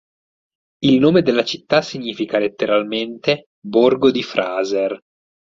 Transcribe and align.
Il 0.79 0.97
nome 0.99 1.21
della 1.21 1.43
città 1.45 1.83
significa, 1.83 2.39
letteralmente, 2.39 3.49
'borgo 3.63 4.09
di 4.09 4.23
Fraser'. 4.23 4.99